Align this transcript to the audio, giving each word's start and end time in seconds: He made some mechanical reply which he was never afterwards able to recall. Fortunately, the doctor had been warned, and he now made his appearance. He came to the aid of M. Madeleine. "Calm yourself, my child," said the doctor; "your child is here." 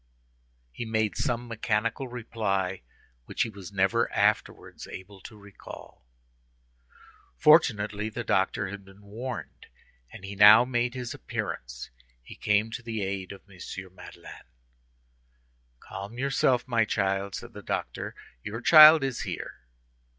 He 0.71 0.83
made 0.83 1.15
some 1.15 1.47
mechanical 1.47 2.07
reply 2.07 2.81
which 3.25 3.43
he 3.43 3.51
was 3.51 3.71
never 3.71 4.11
afterwards 4.11 4.87
able 4.87 5.21
to 5.21 5.37
recall. 5.37 6.07
Fortunately, 7.37 8.09
the 8.09 8.23
doctor 8.23 8.69
had 8.69 8.83
been 8.83 9.03
warned, 9.03 9.67
and 10.11 10.23
he 10.25 10.35
now 10.35 10.65
made 10.65 10.95
his 10.95 11.13
appearance. 11.13 11.91
He 12.23 12.33
came 12.35 12.71
to 12.71 12.81
the 12.81 13.03
aid 13.03 13.31
of 13.31 13.43
M. 13.47 13.59
Madeleine. 13.93 14.49
"Calm 15.79 16.17
yourself, 16.17 16.67
my 16.67 16.83
child," 16.83 17.35
said 17.35 17.53
the 17.53 17.61
doctor; 17.61 18.15
"your 18.41 18.59
child 18.59 19.03
is 19.03 19.21
here." 19.21 19.59